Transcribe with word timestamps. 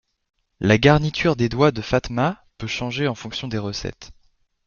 La 0.59 0.79
garniture 0.79 1.35
des 1.35 1.47
doigts 1.47 1.69
de 1.71 1.83
Fatma 1.83 2.43
peut 2.57 2.65
changer 2.65 3.07
en 3.07 3.13
fonction 3.13 3.47
des 3.47 3.59
recettes. 3.59 4.09